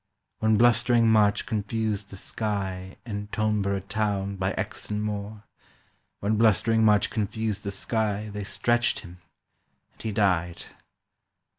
When 0.39 0.57
blustering 0.57 1.07
March 1.11 1.45
confused 1.45 2.09
the 2.09 2.15
sky 2.15 2.97
In 3.05 3.27
Toneborough 3.27 3.87
Town 3.87 4.35
by 4.35 4.51
Exon 4.53 4.99
Moor, 5.01 5.43
When 6.21 6.37
blustering 6.37 6.83
March 6.83 7.11
confused 7.11 7.63
the 7.63 7.69
sky 7.69 8.29
They 8.33 8.43
stretched 8.43 9.01
him; 9.01 9.19
and 9.93 10.01
he 10.01 10.11
died. 10.11 10.63